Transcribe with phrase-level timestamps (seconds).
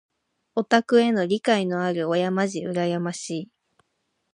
[0.55, 3.49] オタクへの理解のある親まじ羨ましい。